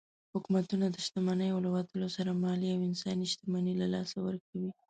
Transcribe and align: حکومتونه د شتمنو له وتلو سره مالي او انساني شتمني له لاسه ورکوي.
حکومتونه 0.33 0.85
د 0.89 0.95
شتمنو 1.05 1.57
له 1.65 1.69
وتلو 1.75 2.07
سره 2.17 2.31
مالي 2.43 2.69
او 2.75 2.79
انساني 2.89 3.25
شتمني 3.33 3.73
له 3.81 3.87
لاسه 3.93 4.17
ورکوي. 4.25 4.69